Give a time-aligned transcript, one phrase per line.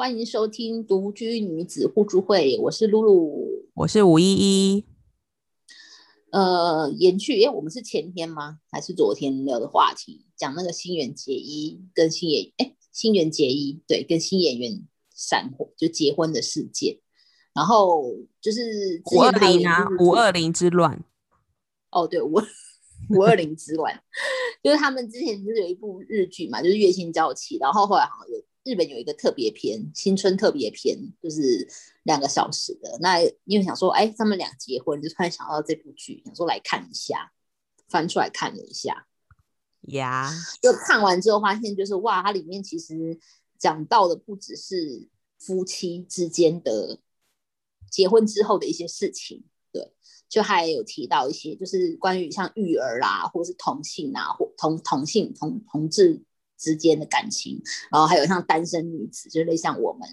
[0.00, 4.86] 欢迎收听独居女子互助会，我是露露，我是吴依依。
[6.32, 8.60] 呃，延续，哎，我们是前天吗？
[8.70, 10.24] 还是昨天聊的话题？
[10.34, 16.98] 讲那个新垣结衣跟新演，哎，新垣结衣对，跟新演员闪婚就结婚的事件。
[17.52, 18.02] 然后
[18.40, 21.04] 就是五二零啊，五二零之乱。
[21.90, 22.40] 哦，对，五
[23.10, 24.02] 五二零之乱，
[24.64, 28.42] 就是他们之前就是有一部日剧嘛，就是月薪娇妻，然后后来好像有。
[28.70, 31.68] 日本有一个特别篇，新春特别篇，就是
[32.04, 32.96] 两个小时的。
[33.00, 37.32] 那因为想说，哎，他们俩结婚，就突然想到这部剧，想说来看一下，
[37.88, 39.08] 翻出来看了一下，
[39.88, 40.30] 呀，
[40.62, 43.18] 就看完之后发现，就是哇，它里面其实
[43.58, 47.00] 讲到的不只是夫妻之间的
[47.90, 49.42] 结婚之后的一些事情，
[49.72, 49.92] 对，
[50.28, 56.22] 就还有提到一些，就是关于像育儿啦，或是同性啊，或同同性同同志。
[56.60, 57.58] 之间的感情，
[57.90, 60.06] 然后还有像单身女子，就类像我们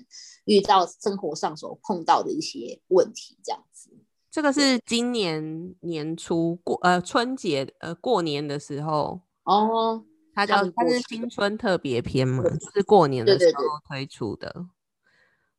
[0.46, 3.92] 遇到生活上所碰到的一些问题这样子。
[4.32, 14.68] 这个是今年年初过呃春节呃过年的时候哦，它叫它是新春特别篇嘛，就是过年的时候推出的。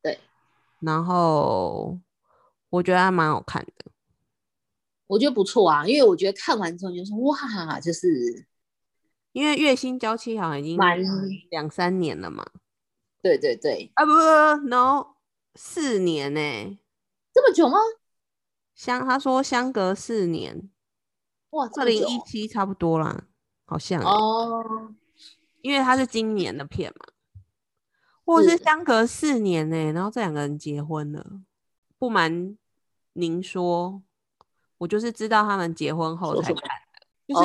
[0.01, 0.17] 对，
[0.79, 1.99] 然后
[2.71, 3.91] 我觉得还蛮好看的，
[5.05, 8.48] 我觉得不错啊，因为我觉得看完之后就是哇，就是。
[9.31, 10.97] 因为月薪交期好像已经满
[11.51, 12.45] 两三年了嘛，
[13.21, 15.15] 对对对，啊不不不，no，
[15.55, 16.39] 四年呢，
[17.33, 17.77] 这么久吗？
[18.73, 20.69] 相他说相隔四年，
[21.51, 23.25] 哇，二零一七差不多啦，
[23.65, 24.95] 好像哦，
[25.61, 27.41] 因为他是今年的片嘛，
[28.25, 31.41] 或是相隔四年呢，然后这两个人结婚了，
[31.97, 32.57] 不瞒
[33.13, 34.01] 您说，
[34.79, 36.63] 我就是知道他们结婚后才看。
[37.29, 37.43] 就是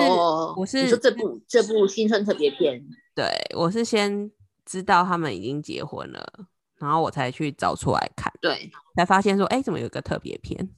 [0.56, 2.82] 我是说这部这部新春特别篇，
[3.14, 4.32] 对我是先
[4.64, 10.74] 知道他们已经结婚了，然后我才去找出来看，对，才发现说哎，怎么有个特别篇？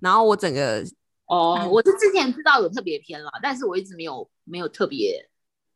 [0.00, 0.84] 然后我整个
[1.24, 5.30] 哦，我是之前知道有特别篇了，但是我一直没有没有特别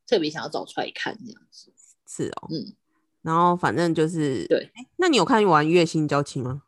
[0.06, 1.72] 特别想要找出来看这样子，
[2.06, 2.76] 是哦，嗯，
[3.22, 6.60] 然后反正就是对，那你有看完《月薪娇妻》吗？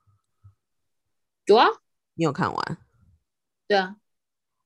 [1.44, 1.66] 有啊，
[2.14, 2.78] 你有看完？
[3.68, 3.96] 对啊。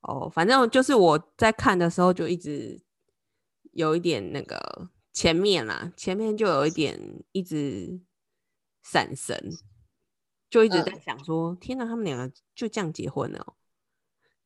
[0.01, 2.81] 哦，反正就是我在看的时候就一直
[3.73, 6.99] 有一点那个前面啦，前面就有一点
[7.31, 7.99] 一直
[8.81, 9.51] 闪神，
[10.49, 13.53] 就一直在想说：天哪，他们两个就这样结婚了，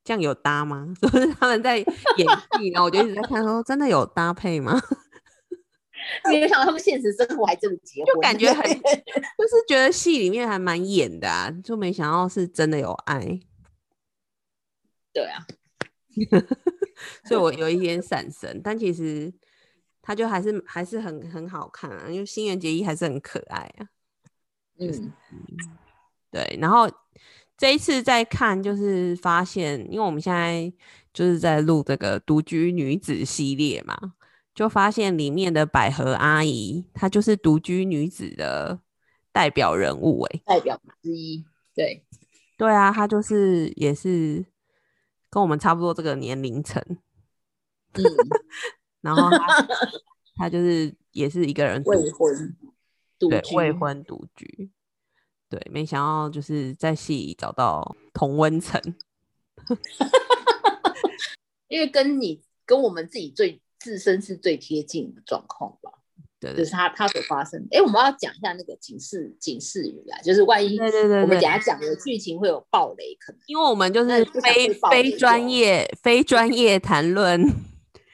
[0.04, 0.94] 这样有搭吗？
[1.02, 1.86] 就是他们在演
[2.58, 4.80] 戏，然后我就一直在看说：真的有搭配吗？
[6.30, 13.40] 没有想到他们现实生活还真的结婚，就感觉很 就是觉得戏里面还蛮演的啊，就没想到是真的有爱。
[15.16, 15.48] 对啊，
[17.24, 19.34] 所以我有一点闪神，但其实
[20.02, 23.88] 他就还是还是很很好看啊，因为新垣结衣还是很可爱啊。
[24.78, 25.14] 嗯，
[26.30, 26.58] 对。
[26.60, 26.92] 然后
[27.58, 30.70] 这一次再看，就是发现，因为我们现在
[31.14, 33.98] 就是在录这个独居女子系列嘛，
[34.54, 38.82] 就发现里面的百合阿姨，她就是独居女子的
[39.32, 41.46] 代表人物哎，代表之一。
[41.74, 42.04] 对，
[42.58, 44.46] 对啊，她就是也是。
[45.36, 46.82] 跟我们差不多这个年龄层，
[47.92, 48.00] 嗯，
[49.04, 49.68] 然后他
[50.38, 52.56] 他就是也是一个人未婚，
[53.20, 54.72] 对未婚独居，
[55.50, 58.82] 对，没想到就是在戏里找到同温层，
[61.68, 65.92] 因为跟你跟我们自己最自身是最贴近的状况吧。
[66.54, 77.42] 就是他他所发生，哎，我们要讲一下那个警示警示语啊，就是万一对对对，我们等下讲的剧情会有暴雷，可能因为我们就是非非专业非专业谈论，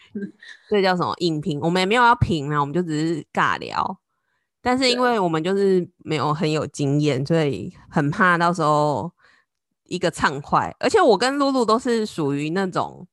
[0.70, 1.60] 这叫什么影评？
[1.62, 4.00] 我们也没有要评啊，我们就只是尬聊。
[4.62, 9.12] 但是因为我们就是没有很有经验，所以很怕到时候
[9.86, 10.76] 一个畅快。
[10.80, 13.08] 而且我跟露露都是属于那种。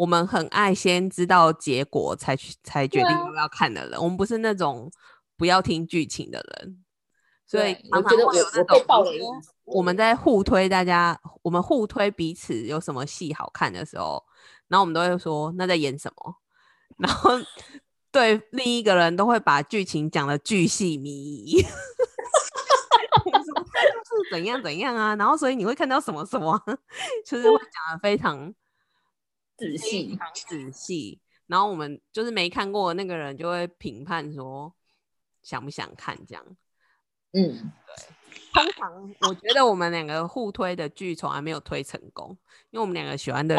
[0.00, 4.90] 我们很爱先知道结果才去才决定要不要看的人，我们不是那种
[5.36, 6.82] 不要听剧情的人，
[7.46, 9.10] 所以我觉得我我被爆了。
[9.66, 14.24] 我们在互推大家，我们互推彼此有什么戏好看的时候，
[14.68, 16.36] 然后我们都会说那在演什么，
[16.96, 17.32] 然后
[18.10, 21.68] 对另一个人都会把剧情讲的巨细靡遗， 是
[24.30, 26.58] 怎样怎样啊，然后所以你会看到什么什么，
[27.26, 28.54] 就是会讲的非常。
[29.60, 30.18] 仔细，
[30.48, 31.20] 仔细。
[31.46, 34.72] 然后我们就是没看过那个人，就会评判说
[35.42, 36.44] 想不想看这样。
[37.32, 38.16] 嗯，对。
[38.52, 42.36] 通常我觉得我们两个互推的剧从来没有推成功，
[42.70, 43.56] 因为我们两个喜欢的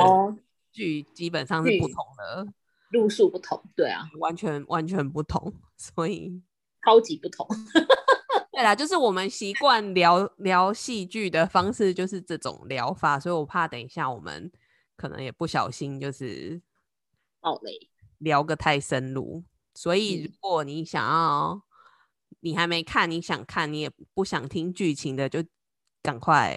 [0.71, 2.47] 剧基本上是不同的
[2.91, 3.61] 路数不同。
[3.75, 6.41] 对啊，完全完全不同， 所以
[6.83, 7.47] 超级不同。
[8.51, 14.51] 对啦，就是我们习惯聊聊戏剧的方式，就是这种聊法，所以我怕等一下我们
[15.01, 16.61] 可能也不小心就是
[17.39, 17.89] 爆雷，
[18.19, 19.43] 聊个太深入。
[19.73, 21.59] 所以如果你想要，
[22.41, 25.43] 你还没看，你想看，你也不想听剧情的，就
[26.03, 26.55] 赶快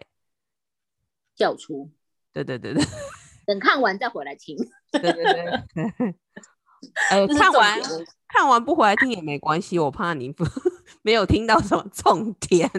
[1.34, 1.90] 叫出。
[2.34, 2.84] 对对对对，
[3.46, 4.58] 等看完再回来听。
[4.92, 6.14] 对对对。
[7.10, 7.80] 呃， 看完
[8.28, 10.44] 看完不回来听也没关系，我怕你不
[11.00, 12.70] 没有听到什么重点。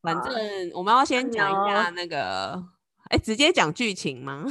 [0.00, 2.64] 反正我们要先讲一下那个，
[3.04, 4.44] 哎，直接讲剧情吗？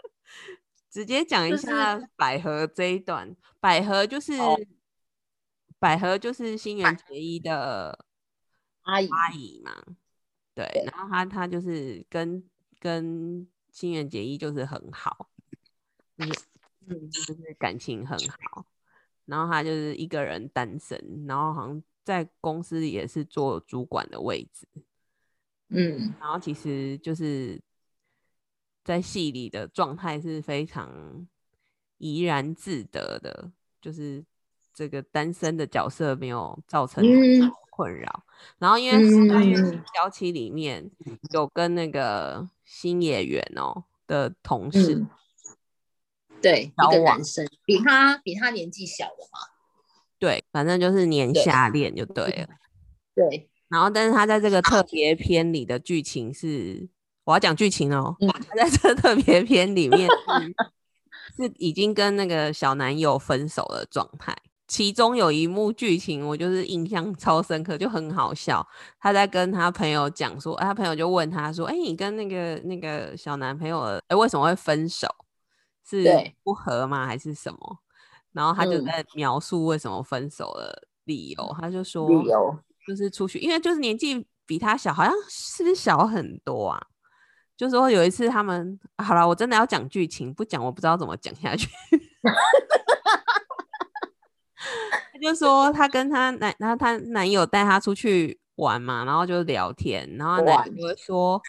[0.90, 3.36] 直接讲一下百合这一段。
[3.60, 4.32] 百合就是
[5.78, 8.06] 百合就是新垣结衣的
[8.82, 9.72] 阿姨阿姨嘛，
[10.54, 12.42] 对，然后她她就是跟
[12.78, 13.46] 跟。
[13.72, 15.28] 新垣结衣就是很好，
[16.16, 16.44] 就是
[16.86, 18.64] 嗯，就是感情很好。
[19.26, 24.66] 然后她就是一个人单身，然后好像在公司也是做主管的位置，
[25.68, 26.14] 嗯。
[26.18, 27.60] 然后其实就是
[28.82, 31.26] 在戏里的状态是非常
[31.98, 33.50] 怡然自得的，
[33.82, 34.24] 就是
[34.72, 37.04] 这个单身的角色没有造成
[37.70, 38.24] 困扰。
[38.58, 38.98] 然后因为
[39.92, 40.90] 《娇妻》里面
[41.34, 42.48] 有跟那个。
[42.68, 45.06] 新演员哦的同事，
[46.42, 49.38] 对，一个男生，比他比他年纪小的嘛，
[50.18, 52.48] 对，反正就是年下恋就对了，
[53.14, 53.48] 对。
[53.68, 56.88] 然后，但是他在这个特别篇里的剧情是，
[57.24, 58.16] 我要讲剧情哦，
[58.48, 60.08] 他在这特别篇里面
[61.36, 64.36] 是是已经跟那个小男友分手的状态。
[64.68, 68.66] 其中有一幕剧情，我就是印象超深刻，就很好笑。
[68.98, 75.06] 他在跟他朋友讲说，他朋友就问他说：“哎，你跟那个那个小男朋友，哎，为什么会分手？
[75.88, 76.04] 是
[76.42, 77.06] 不和吗？
[77.06, 77.78] 还是什么？”
[78.36, 81.56] 然后他就在描述为什么分手的理由。
[81.58, 82.54] 他就说：“理由
[82.86, 86.86] 就是出去，因为就是年纪比他小，好像是不是小很多啊？
[87.56, 91.68] 就说有一次他们好了，我真的要讲剧情，不讲我不知道怎么讲下去。”
[95.12, 101.40] 他就说他跟她男，然后她男友带她出去玩嘛，然后就聊天，然后男友就说，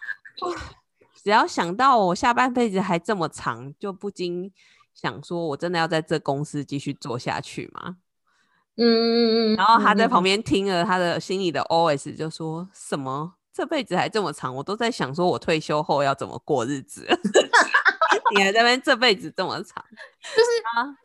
[1.21, 4.49] 只要想到我下半辈子还这么长，就不禁
[4.99, 7.97] 想说，我真的要在这公司继续做下去吗？
[8.77, 9.55] 嗯嗯嗯。
[9.55, 17.05] 然后他在旁边听了，他的心里的 OS 就说什么，这辈子还这么长，我都在想说我退休后要怎么过日子。
[18.35, 19.85] 你还在那边这辈子这么长，
[20.35, 20.49] 就是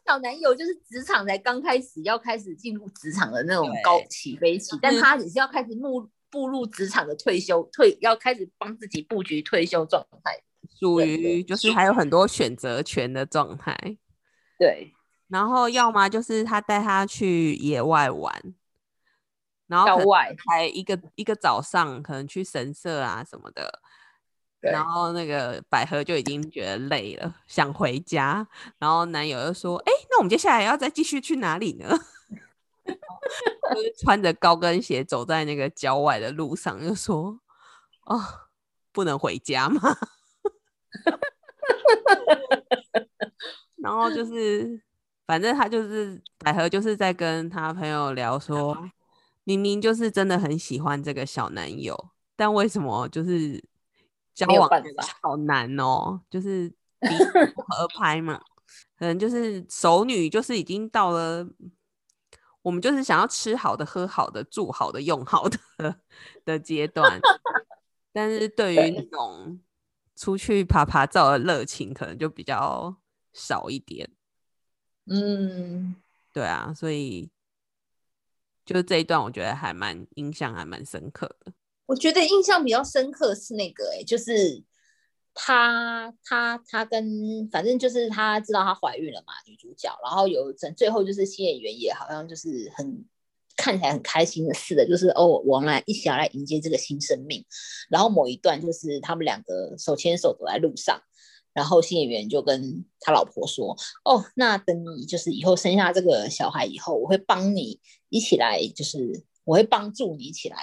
[0.07, 10.43] 小男友就是职场才刚开始要开始进入职场的那种高起飞期，但他只是要开始步步入职场的退休退要开始帮自己布局退休状态，
[10.79, 13.77] 属于就是还有很多选择权的状态。
[14.59, 14.93] 对，
[15.29, 18.55] 然后要么就是他带他去野外玩，
[19.67, 23.81] 然后外还一个一个早上可能去神社啊什么的。
[24.61, 28.47] 然后那个百合就已经觉得累了，想回家。
[28.79, 31.89] 然后男友又说：“哎，那我们接下来要再继续去哪里呢？”
[32.87, 37.41] 就是穿着高跟鞋走在那个郊外的路上，就说
[38.07, 38.23] ：“哦，
[38.93, 39.81] 不能回家吗？”
[43.83, 44.81] 然后就是，
[45.27, 48.77] 反正他就是百合，就是在跟他朋友聊说，
[49.45, 53.63] 明明就是真的很喜欢这个小男友，但为什么就是？
[54.35, 54.67] 交往
[55.21, 56.73] 好难哦，就是
[57.55, 58.41] 不合拍嘛，
[58.99, 61.47] 可能就是熟女，就是已经到了
[62.63, 65.59] 我们就是想要吃好的、喝好的、住好的、用好的
[66.47, 67.21] 的阶段，
[68.11, 69.61] 但是对于那种
[70.23, 72.97] 出去爬爬照的热情，可能就比较
[73.33, 74.09] 少一点。
[75.07, 75.97] 嗯，
[76.33, 77.29] 对啊，所以
[78.65, 81.53] 就是这一段，我觉得还蛮印象还蛮深刻的。
[81.87, 84.63] 我觉得印象比较深刻是那个，哎，就是
[85.35, 93.05] 她，她，她跟反正就是她知道她怀孕了嘛，女主角，然后有整最后就是新演员也好像就是很
[93.63, 97.45] 看起来很开心的似的，就是哦，我们来一起来迎接这个新生命。
[97.89, 101.01] 然后某一段就是他们两个手牵手走在路上，
[101.53, 107.79] 然后新演员就跟他老婆说：“哦，那等你就是以后生下这个小孩以后，我会帮你
[108.09, 110.57] 一起来，就是我会帮助你一起来。”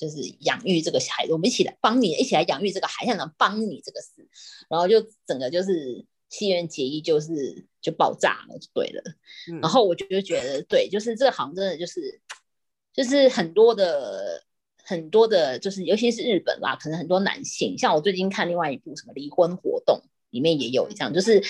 [0.00, 4.26] 就是养育这个孩子，我们一起来帮你，一起来养育这个孩子，能帮你这个事，
[4.66, 9.02] 然后就整个就是西园结衣，就是就爆炸了，就对了。
[9.60, 12.18] 然后我就觉得，对，就是这个行真的就是，
[13.00, 14.44] 就是很多的
[14.84, 21.42] 很多的，就是尤其是日本啦，可能很多男性，像我最近看另外一部什么离婚活动，里面也有这样，就是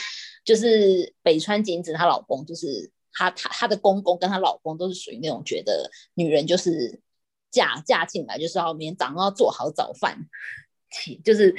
[0.44, 7.00] 就是北川景子她老公就是她她她的公公跟她老公都是属于那种觉得女人就是
[7.50, 10.28] 嫁嫁进来就是要每天早上要做好早饭，
[11.24, 11.52] 就是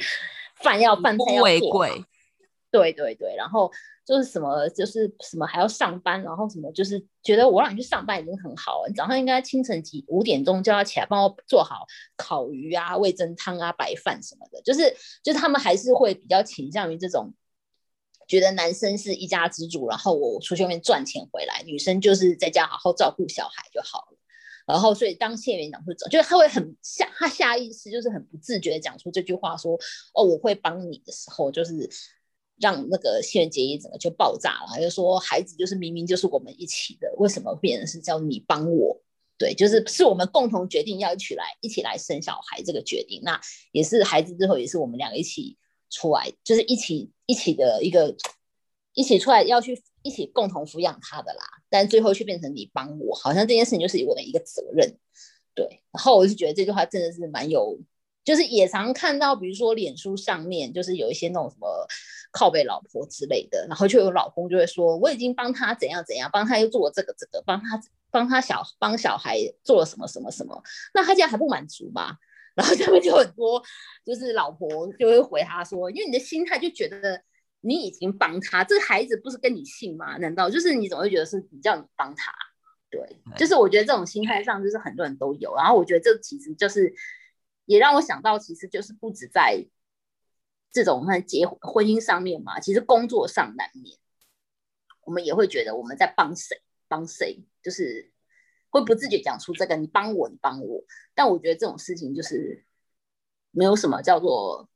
[0.54, 2.02] 饭要饭菜要做贵。
[2.70, 3.70] 对对对，然后
[4.04, 14.92] 就是什么就是什么还要上班，然后什么就是觉得我让你去上班已经很好了，你早上应该清晨几五点钟就要起来帮我做好烤鱼啊、味增汤啊、白饭什么的，就是
[15.22, 17.32] 就是他们还是会比较倾向于这种，
[18.26, 24.18] 觉得男生是一家之主，然后我出去外面赚钱回来，女生就是在家好好照顾小孩就好了。
[24.66, 29.78] 然后所以当谢元讲出，就是他会很下他下意识就是很不自觉的讲出这句话说
[30.14, 31.88] 哦我会帮你的时候，就是。
[32.62, 39.02] 让那个谢元结衣整个就爆炸了，就说孩子就是明明就是我们一起的，为什么变成是叫你帮我？
[39.36, 43.40] 对，就是是我们共同决定要一起来一起来生小孩这个决定，那
[43.72, 45.58] 也是孩子之后也是我们两个一起
[45.90, 48.14] 出来，就是一起一起的一个
[48.94, 51.42] 一起出来要去一起共同抚养他的啦。
[51.68, 54.96] 但最后却变成你帮我，好像这件事情就是我的一个责任。
[55.54, 57.78] 对，然后我就觉得这句话真的是蛮有。
[58.24, 61.66] 就是也常看到，比如说脸书上面，就是有一些那种什么
[62.32, 70.60] 靠背老婆之类的，然后就有老公就会说，我已经帮他怎样怎样，帮他又做了这个这个，帮他帮他小帮小孩做了什么什么什么，
[70.94, 72.16] 那他这样还不满足吗？
[72.56, 73.62] 然后下面就很多，
[74.04, 77.22] 就是老婆就会回他说，因为你的心态就觉得
[77.60, 80.16] 你已经帮他，这个孩子不是跟你姓吗？
[80.18, 82.32] 难道就是你总会觉得是比较你帮他？
[82.90, 83.00] 对，
[83.36, 86.92] 就是我觉得这种心态上就是很多人都有，然后我觉得这其实就是。
[87.64, 89.64] 也让我想到，其实就是不止在
[90.72, 93.98] 这种在结婚姻上面嘛，其实工作上难免，
[95.04, 98.10] 我们也会觉得我们在帮谁帮谁，就是
[98.70, 100.82] 会不自觉讲出这个“你帮我，你帮我”。
[101.14, 102.64] 但我觉得这种事情就是
[103.50, 104.66] 没有什么叫做，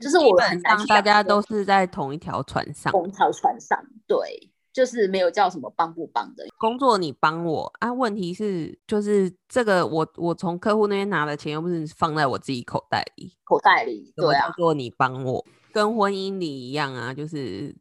[0.00, 4.50] 就是我很难大家都是在同一条船上，同一条船上，对。
[4.72, 7.92] 就是没有叫什么帮不帮的工作，你帮我啊？
[7.92, 14.52] 问题是，就是这个我我从客户那边拿的钱，又不是放在我自己口袋里，口袋里对啊。
[14.56, 17.74] 做你帮我，跟婚姻里一样啊，就是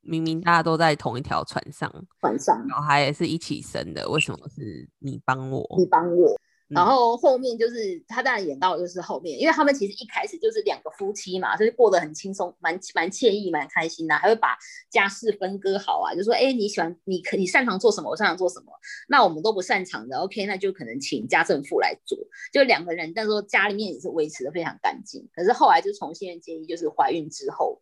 [0.00, 5.66] 明明大家都在同一条船上，船上小孩也是一起生的，为什么是你帮我？
[5.78, 6.38] 你帮我。
[6.68, 14.54] 然后后面就是他当然演到就是后面，因为他们其实一开始就是两个夫妻嘛，所以过得很轻松，蛮蛮惬意，蛮开心的，还会把
[14.90, 18.72] 家事分割好啊，就说哎你喜欢你可你擅长做什么，我擅长做什么，
[19.08, 22.18] 那我们都不擅长的，OK，那就可能请家政妇来做，
[22.52, 25.26] 就两个人，但是说家里面也是维持的非常干净。
[25.34, 27.80] 可是后来就从现在建议就是怀孕之后，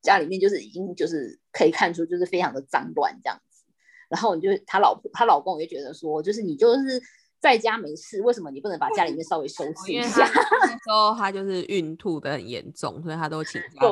[0.00, 3.64] 家里面就是已经就是可以看出就是非常的脏乱这样子，
[4.08, 7.02] 然后你就他老婆他老公也觉得说，就是你就是。
[7.44, 10.24] 在家没事，为什么你不能把家里面稍微收拾一下？
[10.62, 13.80] 那时候他就是孕吐的很严重，所以他都请 假。
[13.80, 13.90] 对，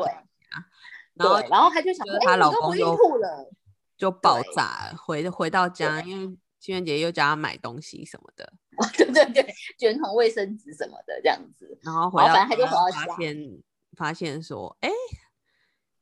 [1.13, 3.53] 然后然后他就想，她老公孕吐了，
[3.99, 4.97] 就爆炸了。
[4.97, 8.51] 回回到家，因为情人节又叫他买东西什么的，
[8.97, 11.79] 对对对，卷筒卫生纸什么的这样子。
[11.83, 13.63] 然后回到他就发现
[13.95, 14.91] 发现说，哎。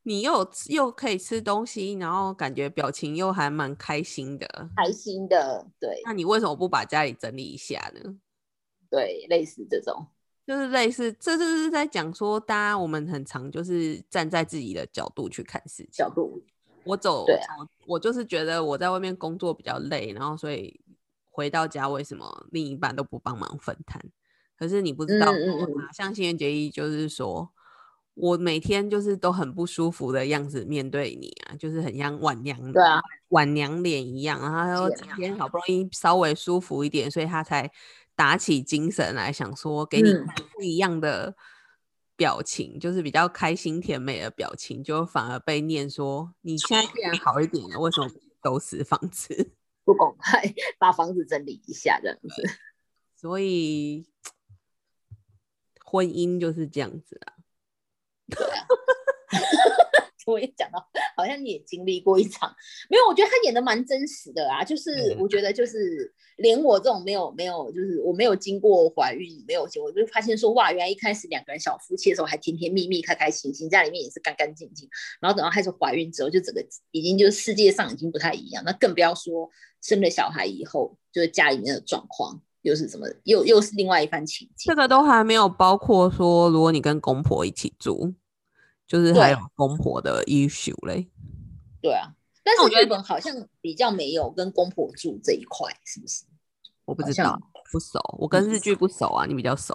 [0.03, 6.01] 你又又可以吃东西，然后感觉表情又还蛮开心的，开心的，对。
[6.07, 8.17] 那你为什么不把家里整理一下呢？
[8.89, 10.07] 对，类似这种，
[10.47, 15.89] 就是类似，这就是在讲说，大家我们很常就是站在自己的角度去看事情。
[15.93, 16.43] 角度，
[16.85, 20.81] 我走，对啊，我就是觉得我在外面工作比较累，然后所以
[21.31, 24.03] 回到家为什么另一半都不帮忙分摊？
[24.57, 25.27] 可是你不知道，
[25.93, 27.53] 像新垣结衣就是说。
[28.21, 34.39] 我每天就是都很不舒服的样子面对你啊，就是很像晚娘对啊，晚娘脸一样。
[34.41, 37.71] 然后他说今天好不容易稍微舒服一点，所以他才
[38.15, 40.13] 打起精神来想说给你
[40.55, 41.35] 不一样的
[42.17, 48.11] 表情，就是比较开心甜美的表情，就反而被念说你现在既然好一点了，为什么
[48.43, 49.53] 都是房子
[49.85, 50.43] 不公开，
[50.79, 52.43] 把房子整理一下这样子？
[53.17, 54.07] 所以
[55.85, 57.40] 婚姻就是这样子啊。
[58.31, 58.67] 对啊，
[60.27, 60.79] 我也讲到，
[61.17, 62.55] 好像你也经历过一场，
[62.89, 63.07] 没有？
[63.09, 74.89] 我觉得他演的蛮真实的啊，就是我觉得就是连我这种没有没有，就是我没有经过怀孕，没有结，我就发现说哇，原来一开始两个人小夫妻的时候还甜甜蜜蜜、开开心心，家里面也是干干净净，
[75.21, 79.51] 然后等到开始怀孕之后，就整个已经就是世界上已经不太一样，那更不要说
[79.83, 82.41] 生了小孩以后，就是家里面的状况。
[82.63, 83.07] 又是怎么？
[83.25, 84.69] 又又是另外一番情景。
[84.69, 88.15] 这个都还没有包括说，如果你跟公婆一起住，
[88.87, 91.09] 就是还有公婆的 issue 嘞。
[91.81, 96.25] 对啊，但是日本好像比较没有跟公婆住这一块，是不是？
[96.85, 97.41] 我不知道，
[97.73, 97.99] 不熟。
[98.19, 99.75] 我跟日剧不熟啊，你比较熟。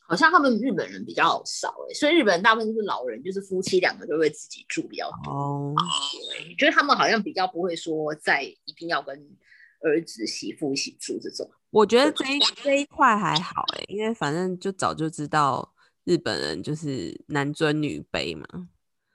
[0.00, 5.32] 好像他们日本人比较少哎，所以日本人大部分都是老人，就是夫妻两个都会自己住比较多。
[5.32, 5.74] 哦，
[6.58, 9.16] 觉得他们好像比较不会说在一定要跟
[9.80, 11.50] 儿子媳妇一起住这种。
[11.70, 18.46] 我觉得这一这一块还好哎，因为反正就早就知道日本人就是男尊女卑嘛。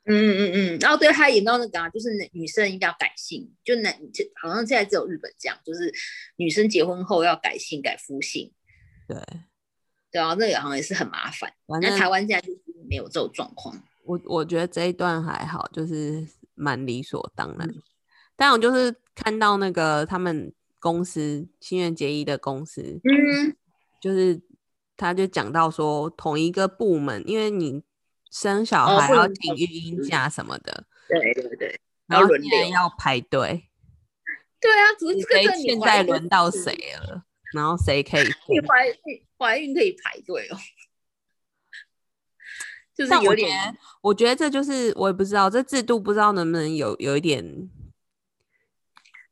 [0.05, 3.91] 嗯嗯嗯，然后对他演到那个啊，就是女生一定要改姓，就男
[4.41, 5.91] 好像现在只有日本这样，就是
[6.35, 8.51] 女生结婚后要改姓改夫姓。
[9.07, 9.17] 对。
[10.11, 11.51] 对啊，那个好像也是很麻烦。
[11.81, 13.75] 那台湾现在就是没有这种状况。
[14.05, 17.69] 我我觉得这一段还好，就是蛮理所当然。
[18.35, 23.55] 但我就是看到那个他们公司新垣结衣的公司，嗯，
[24.01, 24.41] 就是
[24.97, 27.81] 他就讲到说，同一个部门，因为你
[28.29, 33.69] 生小孩要请育婴假什么的，对对对，然后现在要排队。
[34.59, 37.23] 对啊，只是这个现在轮到谁了？
[37.53, 38.25] 然后谁可以？
[38.49, 40.57] 你怀孕怀孕可以排队哦，
[42.95, 43.77] 就是有点。
[44.01, 47.69] 我觉得这就是我也不知道，这制度不知道能不能有有一点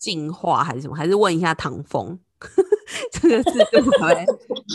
[0.03, 0.95] 进化还是什么？
[0.95, 2.19] 还是问一下唐风，
[3.13, 4.25] 这个制度会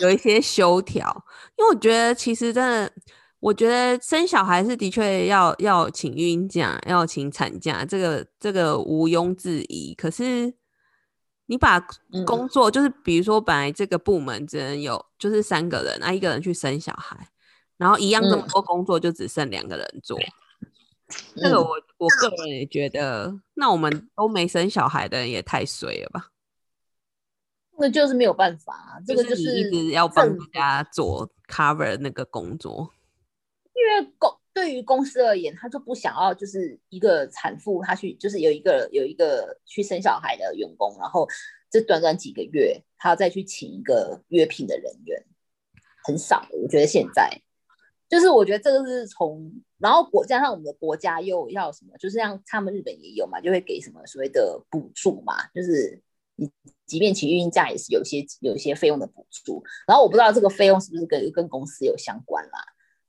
[0.00, 1.24] 有一些修条？
[1.56, 2.92] 因为我觉得其实真的，
[3.40, 9.94] 我觉得生小孩是的确要要请孕假，要请产假，这个这个毋庸置疑。
[9.94, 10.54] 可是。
[11.50, 11.80] 你把
[12.26, 17.16] 工作就是，比如说，本来这个部门只能有就是三个人，啊，一个人去生小孩，
[17.78, 20.20] 然后一样这么多工作就只剩两个人做。
[21.34, 26.30] 这个我我个人也觉得，那我们都没生小孩的人也太衰了吧？
[27.78, 32.92] 那就是没有办法，这个就是一直要帮大家做 cover 那个工作，
[33.74, 34.36] 因为公。
[34.54, 41.24] 对于公司而言，他就不想要就是一个产妇，她去就是有一个有一个去生小孩的员工，然后
[41.70, 45.24] 这短短几个月，他要再去请一个约聘的人员，
[46.02, 46.44] 很少。
[46.50, 47.30] 我觉得现在
[48.08, 56.00] 就是我觉得这个是从，然后国加上我们的国家又要什么，就是像他们日本也有嘛，就会给什么所谓的补助嘛，就是
[56.36, 56.50] 你
[56.86, 59.62] 即便请孕假也是有些有一些费用的补助。
[59.86, 62.58] 然后我不知道这个费用是不是跟跟公司有相关啦，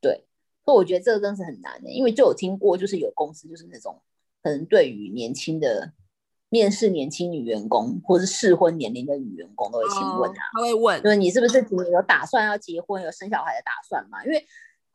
[0.01, 0.25] 对。
[0.71, 3.99] 我觉得这个真是很难的，因为就有听过，就是有公司就是那种
[4.43, 5.93] 可能对于年轻的
[6.49, 14.23] 面试年轻女员工，或是适婚年龄的女员工，都会先问他，他会问，就是你是不是有打算要结婚、有生小孩的打算嘛？
[14.23, 14.45] 因为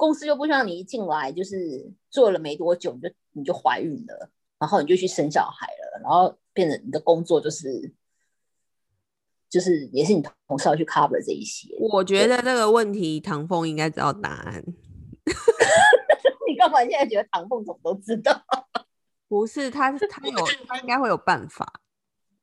[0.05, 7.91] 公司又不希望你一进来就是做了没多久你就你就怀孕了，然后你就去生小孩了，然后变成你的工作就是
[9.49, 11.75] 就是也是你同事要去 cover 这一些。
[11.81, 14.63] 我觉得这个问题唐凤应该知道答案。
[16.47, 18.45] 你干嘛现在觉得唐凤怎么都知道？
[19.27, 21.81] 不是他，他有，他应该会有办法。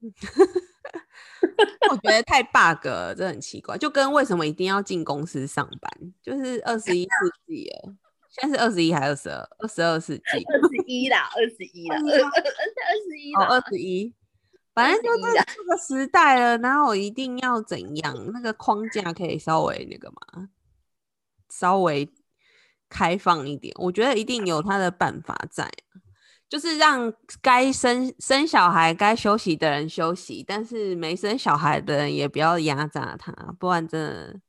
[1.92, 3.78] 我觉得太 bug 了，这很奇怪。
[3.78, 6.14] 就跟为什么一定要进公司上班？
[6.22, 7.10] 就是二十一世
[7.46, 7.94] 纪了，
[8.30, 9.50] 现在是二十一还是二十二？
[9.60, 12.34] 二十二世纪，二十一啦，二十一啦，二二
[13.08, 14.14] 十一，哦，二十一。
[14.74, 18.32] 反正就是这个时代了，然后一定要怎样？
[18.34, 20.50] 那个框架可以稍微那个嘛，
[21.50, 22.10] 稍微。
[22.94, 25.72] 开放一点，我觉得一定有他的办法在，
[26.52, 27.12] 就是让
[27.42, 34.40] 该生生小孩、该休息的人休息，但是没生小孩的人也不要压榨他，不然真的，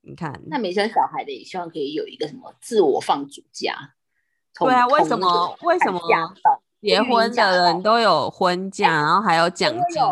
[0.00, 3.74] 你看，那没生小孩的也希望可以有一个什么自我放暑假。
[4.58, 6.00] 对啊，为什么为什么
[6.80, 10.02] 结婚的人都有婚假，然后还有奖金，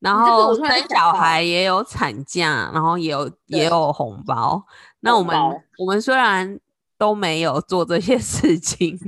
[0.00, 4.66] 然后生小孩也有产假，然后也有也有红包。
[4.98, 5.36] 那我们
[5.78, 6.58] 我们虽然
[6.98, 8.98] 都没有做这些事情，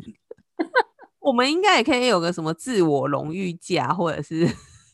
[1.21, 4.47] 我们应该也可以有个什么自我荣誉假，或者是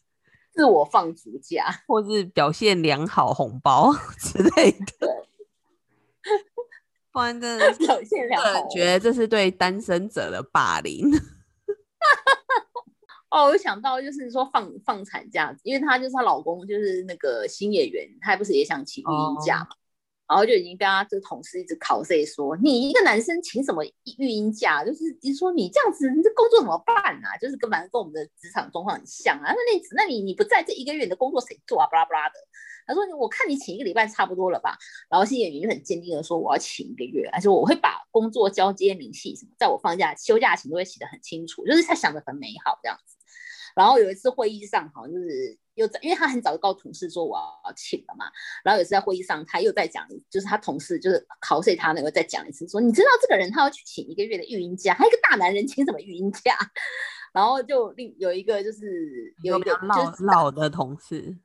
[0.53, 5.27] 自我放逐假，或是表现良好红包 之类的。
[7.13, 11.09] 不然真的表现良好，觉得这是对单身者的霸凌。
[13.31, 19.69] 哦，我想到就是说放放产假，因为她就是她老公就是那个新演员，他不是也想请育婴假嘛？
[20.27, 24.83] 然后就已经跟他这个同事一直考试说，你一个男生请什么育婴假？
[24.83, 27.37] 就是你说你这样子，你这工作怎么办啊？
[27.37, 29.53] 就是跟反正跟我们的职场状况很像啊。
[29.53, 31.87] 那那那你你不在这一个月，你的工作谁做啊？
[31.93, 32.35] 巴拉巴拉的。
[32.87, 34.79] 他说我看你请一个礼拜差不多了吧。
[35.11, 43.17] 然后新演员就很坚定的说我要请一个月，而且我会把工作交接明细什么，在我放假休假前都会写的很清楚，就是他想的很美好这样子。
[43.77, 45.59] 然后有一次会议上，好像就是。
[45.75, 48.27] 又在，因为他很早就告诉同事说我要请了嘛，
[48.65, 56.57] 然后有次在会议上，他又在讲，就是他同事就是考碎他那个再讲一次，说你知道这个人他要去请一个月的育婴假，他一个大男人请什么育婴假？
[57.33, 61.37] 然后就另有一个就是有一个老老的同事，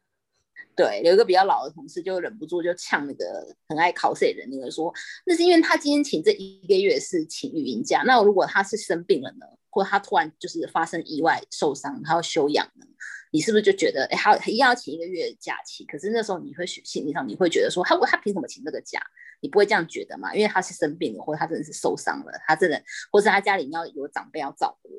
[0.79, 4.93] 对，有一个比较老的同事就忍不住就呛那个很爱考试的，那个说，
[5.25, 12.85] 那是因为他今天请这一个月是请育婴假，那如果他是生病了呢，或他突然就是发生意外受伤，他要休养呢，
[13.29, 15.83] 你是不是就觉得，哎，他一定要请一个月假期？
[15.83, 19.01] 可是那时候你会心理上你会觉得说，他他凭什么请这个假？
[19.41, 20.33] 你不会这样觉得嘛？
[20.35, 24.89] 因为他是生病了，或者他真的是受伤了，他真的，或是他家里要有长辈要照顾，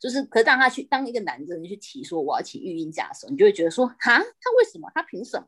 [0.00, 4.90] 就是，可是当他去当一个男人去提说我要请育婴假的时候，你就会觉得说，哈，他为什么？
[4.94, 5.46] 他凭什么？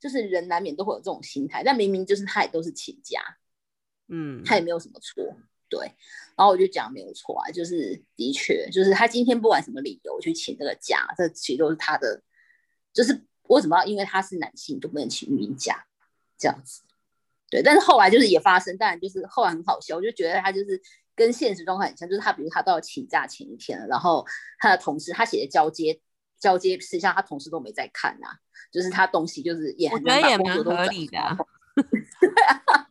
[0.00, 3.20] 就是人难免都会有这种心态，但明明就是他也都是请假，
[4.08, 5.36] 嗯，他也没有什么错，
[5.70, 5.80] 对。
[6.36, 12.22] 然后我就讲没有错啊，就是的确，就是他今天不管什么理由去请这个假，这其实都是他的，
[12.92, 15.86] 就是为什么要因为他是男性就不能请育婴假
[16.36, 16.82] 这样子？
[17.54, 20.82] 对，但是后来就是也发生，当然就是后来很好笑，我就觉得他就是
[21.14, 24.26] 跟现实状况很像，就是他比如他都要请假前一天了，然后
[24.58, 26.00] 他的同事他写的交接
[26.36, 28.26] 交接事项，他同事都没在看呐，
[28.72, 31.16] 就是他东西就是也很觉得也蛮合理的。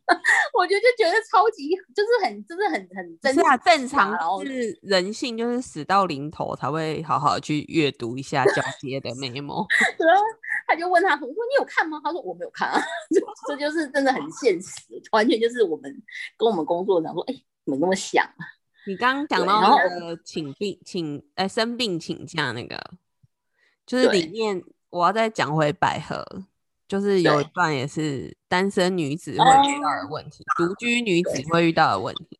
[0.53, 3.59] 我觉得就觉得超级，就是很，就是很很正常。
[3.59, 9.65] 正常是人性，就是死到临头才会好好去阅读一下交接的 memo。
[9.97, 10.19] 对啊，
[10.67, 12.01] 他就问他，我说你有看吗？
[12.03, 12.81] 他说我没有看啊。
[13.47, 15.91] 这就是真的很现实，完全就是我们
[16.37, 17.33] 跟我们工作讲说，哎，
[17.65, 18.45] 怎么那么想啊？
[18.85, 22.77] 你刚刚讲到那个请病请哎生病请假那个，
[23.85, 26.25] 就是里面我要再讲回百合。
[26.93, 32.39] 就是有一段也是单身女子会遇到的问题，独居女子会遇到的问题。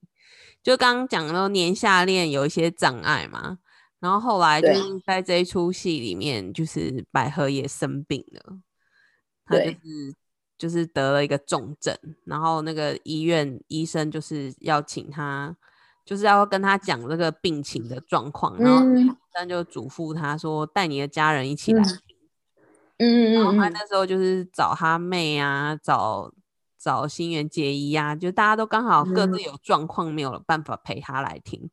[0.62, 3.58] 就刚刚讲到年下恋有一些障碍嘛，
[4.00, 8.60] 然后后来就是在这一出戏里面，就是百合也生病了，
[9.44, 10.16] 她就是
[10.56, 15.58] 就是得了一个重症，然后那个医院医生就是要请她，
[16.06, 21.82] 就是要跟她讲这个病情的状况，然后医生就嘱咐她说带你的家人一起来。
[21.82, 22.00] 嗯，
[22.97, 26.32] 然后他那时候就是找他妹啊，找
[26.77, 31.69] 找新垣结衣啊，就大家都刚好各自有状况，没有办法陪他来听，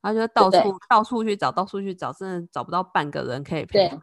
[0.00, 0.58] 他就到处
[0.88, 4.00] 到处去找，到处去找，真的找不到半个人可以陪他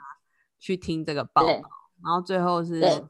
[0.60, 1.70] 去听这个报道。
[2.04, 3.04] 然后最后是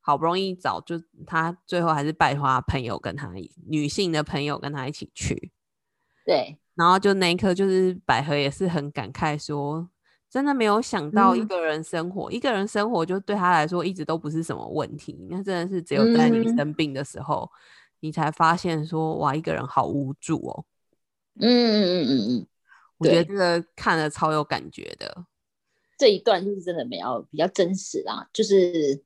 [0.00, 0.96] 好不容易找，就
[1.26, 3.30] 他最后还是拜托朋友跟他
[3.66, 5.52] 女性的朋友跟他一起去。
[6.24, 9.88] 对，然后就那一刻，就是百合也是很感慨说。
[10.36, 15.16] 真的没有想到一个人生活，一个人生活就对他来说一直都不是什么问题。
[15.30, 17.50] 那真的是只有在你生病的时候，
[18.00, 20.66] 你才发现说哇，一个人好无助哦。
[21.40, 22.46] 嗯嗯嗯嗯嗯，
[22.98, 25.24] 我觉得这个看了超有感觉的。
[25.96, 29.02] 这一段就是真的比较比较真实啦，就是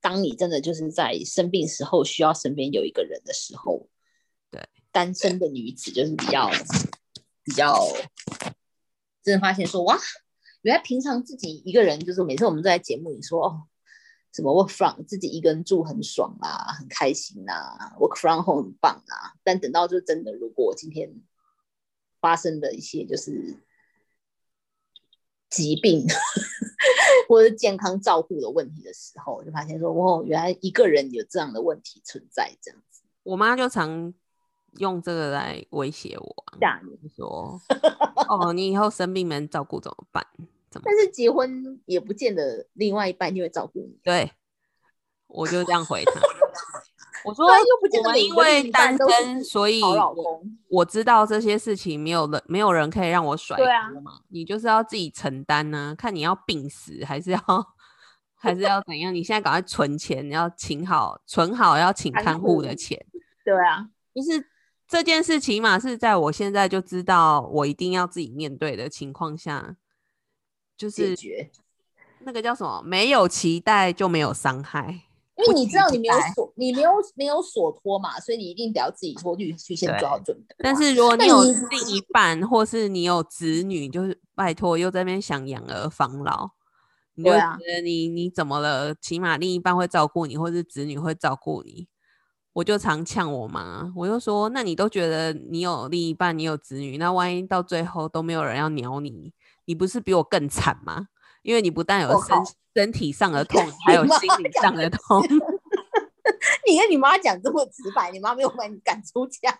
[0.00, 3.88] 当你真的就是在生病时候需要身边有一个人的时候，
[4.48, 6.48] 对单身的女子就是比较
[7.42, 7.76] 比较
[9.24, 9.98] 真的发现说哇。
[10.62, 13.62] 原来平常自己一个人，就是每次我们在节目里说哦，
[14.32, 19.34] 什么 work from 自己一个人住很爽啊，很开心啊，work from home 很棒啊。
[19.44, 21.12] 但等到就真的，如果今天
[22.20, 23.58] 发生的一些就是
[25.50, 26.06] 疾病
[27.28, 33.02] 或者健康照顾的问题的时候，就发现说哦，原来一个人有这样的问题存在，这样子。
[33.24, 34.14] 我妈就常
[34.78, 37.60] 用这个来威胁我，吓你说
[38.28, 40.26] 哦，你以后生病没人照顾怎么办？
[40.70, 43.98] 但是结婚也不见得另外一半就会照顾你。
[44.02, 44.32] 对，
[45.26, 46.12] 我就这样回他。
[47.24, 49.80] 我说又不见得因为单身，所以
[50.68, 54.20] 我知道这些事情没有人没有人可以让我甩锅嘛。
[54.28, 57.38] 你就是要自己承担呢，看你要病死还是要
[58.34, 59.14] 还是要怎样？
[59.14, 62.98] 你现在赶快存钱，要请好存好要请看护的钱。
[63.44, 64.44] 对啊，就是
[64.92, 69.78] 这件事起码是在我现在就知道我一定要自己面对的情况下。
[70.76, 71.16] 就是
[72.18, 72.82] 那个叫什么？
[72.84, 75.02] 没有期待就没有伤害，
[75.36, 80.54] 因为你知道你没有所，你没有没有所托嘛，所以你一定得要自己托去去先做好准备。
[80.58, 86.50] 但是如果你有另一半，或是你有子女，就是拜托又在那边想养儿防老，
[87.14, 88.94] 你就觉得你你怎么了？
[88.96, 91.88] 起码另一半会照顾你，或是子女会照顾你。
[92.52, 99.32] 我就常呛我妈，我就说：那你都觉得你有另一半，你有子女，那万一到最后都没有人要鸟你？
[99.64, 101.06] 你不是比我更惨吗？
[101.42, 102.36] 因为你不但有身
[102.74, 105.22] 身体上的痛， 还有心理上的痛。
[106.68, 109.56] 你跟你妈讲这么直白，你妈没有把你赶出家？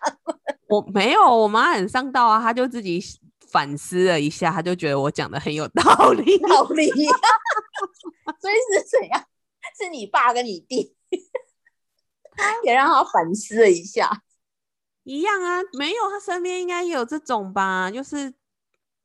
[0.67, 3.01] 我没有，我妈很上道啊，她就自己
[3.51, 6.87] 反思了一下，她就觉得我讲的很有道理，道理。
[6.89, 9.23] 所以是怎样？
[9.77, 10.95] 是你爸跟你弟
[12.65, 14.23] 也让他反思了一下，
[15.03, 15.61] 一样啊？
[15.77, 17.89] 没有，他身边应该也有这种吧？
[17.91, 18.33] 就是。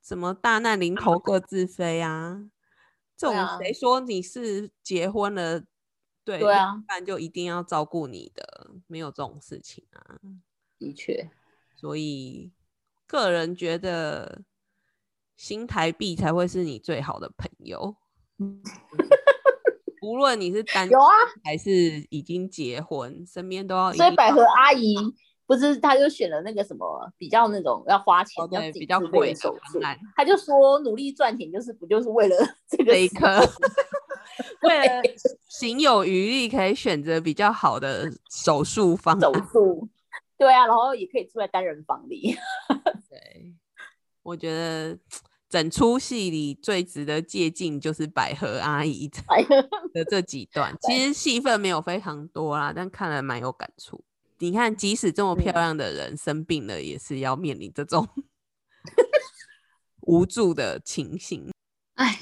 [0.01, 2.49] 什么大难临头 各自飞啊？
[3.14, 5.61] 这种谁说你是结婚了，
[6.25, 10.19] 对对啊，然就一定要照顾你的，没有这种事情啊。
[10.79, 11.31] 的确，
[11.77, 12.51] 所以
[13.07, 14.41] 个人觉得
[15.37, 17.95] 新台币才会是你最好的朋友。
[20.02, 21.12] 无论你是单有啊，
[21.44, 21.70] 还是
[22.11, 23.92] 已经结婚，身边都要。
[23.92, 24.94] 所以百合阿姨
[25.46, 29.80] 不是，她就选了那个什么比较那种要花钱、对比较贵的手术。
[30.14, 32.37] 她就说努力赚钱就是不就是为了
[32.68, 33.40] 这个一颗，
[34.62, 35.02] 为了
[35.48, 39.88] 行有余力可以选择比较好的手术方手术。
[40.37, 42.37] 对啊，然后也可以住在单人房里。
[43.11, 43.54] 对，
[44.22, 44.98] 我觉得。
[45.48, 49.08] 整出戏里最值得借鉴就是百合阿姨
[49.94, 54.04] 的这几段，其实戏份没有非常多啦，但看了蛮有感触。
[54.40, 58.06] 你看，即使这么漂亮的人生病了，也是要面临这种
[60.02, 61.50] 无助的情形。
[61.96, 62.20] 哎，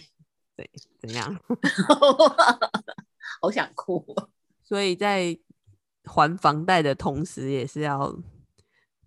[0.57, 1.39] 对，怎样？
[3.43, 4.05] 好想哭。
[4.63, 5.37] 所以在
[6.05, 8.17] 还房贷的同时，也是要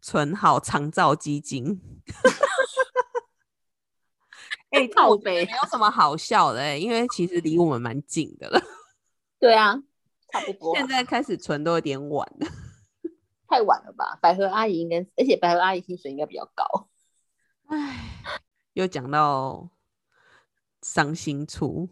[0.01, 1.81] 存好长照基金。
[4.71, 8.61] 哎， 靠北没有什么好笑的哎，因为其实离我们蛮近的了。
[9.39, 9.81] 对啊，
[10.31, 10.75] 差不多。
[10.75, 12.47] 现在开始存都有点晚了，
[13.47, 14.17] 太晚了吧？
[14.21, 16.89] 百合阿姨应该，而且百合阿姨薪水应该比较高。
[17.67, 18.21] 哎，
[18.73, 19.69] 又讲到
[20.81, 21.89] 伤心处，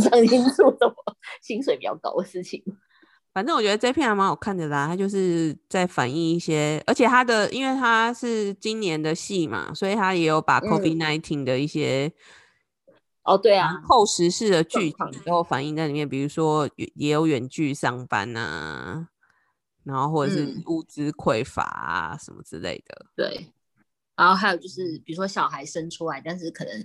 [0.00, 0.94] 伤心处什么？
[1.42, 2.62] 薪水比较高的事情。
[3.38, 12.12] 反正我觉得这片还蛮好看的啦，它就是在反映一些，而且它的因为它是今年的戏嘛，所以它也有把 COVID nineteen 的一些
[13.22, 19.06] 哦对啊后时事的剧情都反映在里面，比如说也有远距上班啊，
[19.84, 23.06] 然后或者是物资匮乏啊什么之类的。
[23.14, 23.52] 对，
[24.16, 26.84] 然后还有就是比如说小孩生出来，但是可能。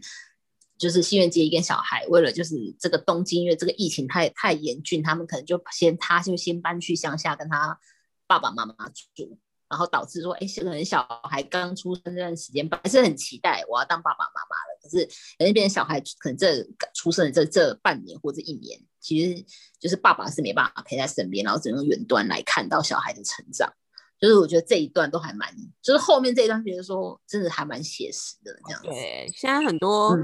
[0.77, 7.79] 就是新垣结衣跟小孩为了就是这个东京，因为这个疫情太太严峻，他们可能就先他就先搬去乡下跟他
[8.27, 8.73] 爸爸妈妈
[9.15, 9.37] 住，
[9.69, 15.07] 然后导致说，哎，可能小孩刚出生这段时间，本来是很期待我要当爸爸妈妈了，可是
[15.39, 19.45] 那边小孩可能这出生的这这半年或者一年，其实
[19.79, 23.71] 就是爸爸是没办法陪在身边，然后只能远端来看到小孩的成长。
[24.19, 28.87] 就是我觉得这一段都还蛮，就是后面这一段觉得说真的还蛮写实的这样子。
[28.87, 30.17] 对，现在很多。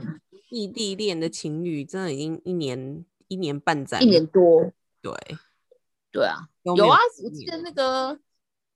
[0.49, 4.71] 异地恋的情侣真的已经一年一年半载，一年多。
[5.01, 5.13] 对，
[6.12, 8.19] 对啊，有啊，我记得那个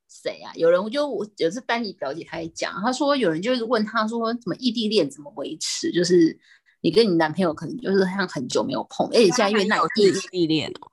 [0.07, 5.91] 谁啊，有人我就我有次丹妮表姐她也讲，她说有人就是问她说，怎么异地恋怎么维持？
[5.91, 6.39] 就是
[6.81, 10.89] 你跟你男朋友可能就是像很久没有碰，而且现在因为那有异地恋哦。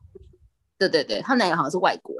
[0.76, 2.19] 对对对，他男友好像是外国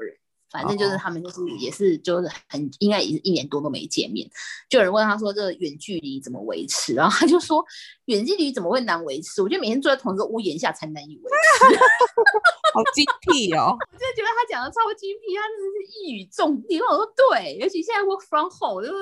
[0.51, 4.29] 反正就是他们就是也是就是很应该也是一年多都没见面，
[4.69, 7.63] 就有人问他说这远距离怎么维持，然后他就说
[8.05, 9.41] 远距离怎么会难维持？
[9.41, 11.79] 我觉得每天住在同一个屋檐下才难以维持。
[12.73, 13.75] 好精辟哦！
[13.91, 16.79] 我真的觉得他讲的超精辟，他真的是一语中的。
[16.79, 18.93] 我说对，尤其现在 work from home，就是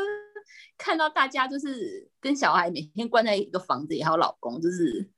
[0.77, 5.09] 看到大家就是跟小孩每天关在一个房子里，还有老公就是。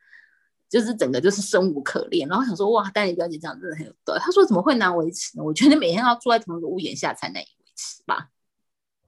[0.71, 4.21] 就是整个就是生无可恋，然后想说哇，丹尼表姐这样真的很有道理。
[4.21, 5.43] 他说怎么会难维持呢？
[5.43, 8.29] 我觉得每天要住在同一个屋檐下才难以维持吧。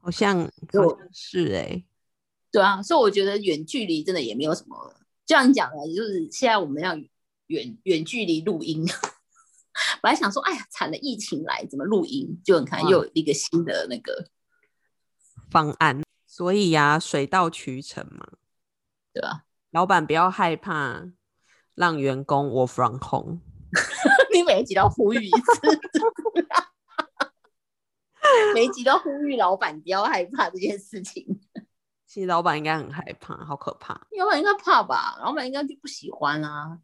[0.02, 1.86] 好像就是哎，
[2.52, 4.93] 对啊，所以我觉得远距离真的也没有什么。
[5.26, 6.97] 就像你讲的，就是现在我们要
[7.47, 8.86] 远远距离录音，
[10.04, 12.41] 本来想说哎呀惨了，疫情来怎么录音？
[12.43, 14.28] 就你看又有一个新的那个
[15.49, 18.28] 方案，所以呀，水到渠成嘛，
[19.13, 19.45] 对吧？
[19.71, 21.10] 老板不要害怕。
[21.76, 23.40] 让员工 work from home，
[24.32, 25.80] 你每一集都呼吁一次，
[28.54, 31.42] 每一集都呼吁老板不要害怕这件事情。
[32.06, 33.94] 其实老板应该很害怕，好可怕。
[34.20, 35.18] 老板应该怕吧？
[35.20, 36.78] 老板应该就不喜欢啊。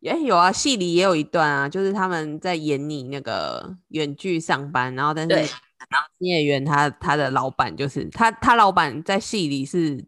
[0.00, 10.02] 也有啊，戏里也有一段啊，就是他们在演你那个远距上班，然后但是然后新演员他他的老板就是他他老板在戏里是。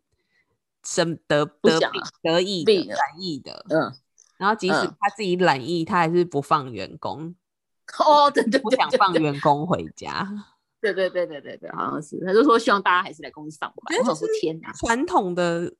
[0.85, 1.91] 生得得病
[2.23, 3.93] 得意染疫的，嗯，
[4.39, 7.35] 然后即使他自己染疫，他还是不放员工。
[7.99, 10.29] 哦，对对，不想放 员工回家。
[10.81, 13.99] 对对对对对对，好像是，他就说希望大家还是来公司上班。
[14.07, 15.73] 我说天哪，传统的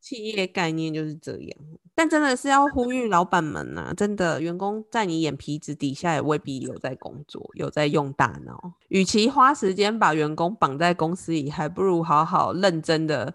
[0.00, 1.58] 企业概念就是这样。
[1.94, 8.74] 但真的是要呼吁老板们呐，真的，员工在你眼皮子底下也未必有在工作，有在用大脑。
[8.88, 13.34] 与其花时间把员工绑在公司里，还不如好好认真的。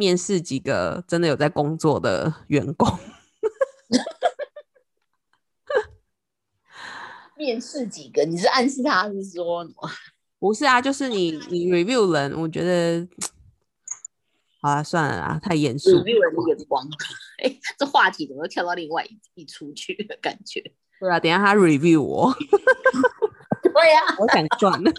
[0.00, 2.88] 面试几个真的有在工作的员工，
[7.36, 8.24] 面试几个？
[8.24, 9.68] 你是暗示他是说？
[10.40, 13.06] 不是啊，就是你 你 review 人，我觉得，
[14.62, 15.90] 好啊，算了啦，太严肃。
[15.98, 16.82] review 人的眼光，
[17.44, 20.62] 哎，这话题怎么跳到另外一一出去的感觉？
[20.98, 22.34] 对啊，等下他 review 我。
[23.62, 24.82] 对呀，我想赚。
[24.82, 24.94] 赶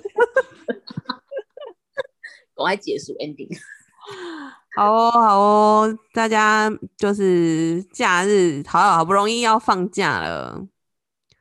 [2.55, 3.49] 快结束 ending。
[4.73, 10.65] 好哦，好哦，大家就是假日，好好不容易要放假了，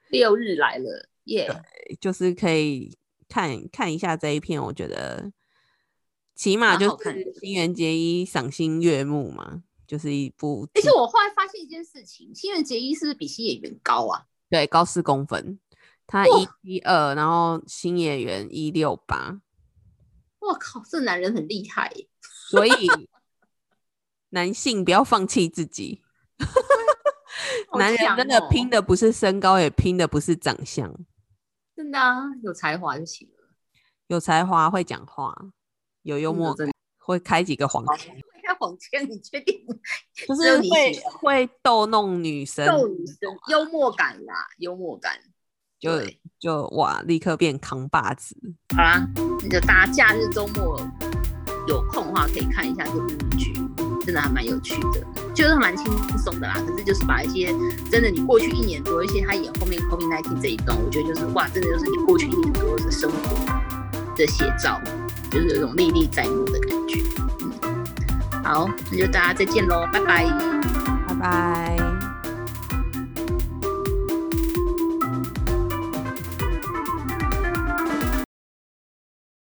[0.09, 1.49] 六日来了，耶！
[2.01, 5.31] 就是可以看看一下这一片，我觉得
[6.35, 10.69] 起码就是新垣结衣赏心悦目嘛，就是一部。
[10.75, 14.27] 而且我后来发现一件事情，新垣结衣是不是比新演员高啊？
[14.49, 15.61] 对，高四公分，
[16.05, 19.41] 他一一二，然后新演员一六八。
[20.41, 21.93] 我靠，这男人很厉害，
[22.51, 22.89] 所以。
[24.31, 26.03] 男性不要放弃自己，
[27.79, 30.93] 男人真的拼的不是身高，也拼的不是长相，
[31.77, 33.35] 真的啊，有才华就行了。
[34.09, 35.35] 有才华会讲话，
[36.03, 37.97] 有幽默感，会开几个黄腔。
[37.97, 39.09] 会开黄腔？
[39.09, 39.65] 你确定？
[40.27, 43.17] 就是会会逗弄女生，逗女生，
[43.49, 45.19] 幽默感啦，幽默感，
[45.79, 45.91] 就
[46.39, 48.37] 就哇，立刻变扛把子。
[48.77, 49.07] 好啦，
[49.43, 50.81] 那就大家假日周末
[51.69, 53.60] 有空的话，可以看一下这部剧。
[54.11, 55.87] 真的还蛮有趣的，就是蛮轻
[56.19, 56.57] 松的啦。
[56.67, 57.55] 可是就是把一些
[57.93, 63.63] 真的你过去一年多一些他演后面 COVID nineteen 这一段，我觉得就是哇，真的就是你过去一年多的生活
[64.17, 64.81] 的写照，
[65.31, 67.01] 就是有种历历在目的感觉。
[67.63, 70.25] 嗯，好，那就大家再见喽，拜拜，
[71.07, 72.00] 拜拜。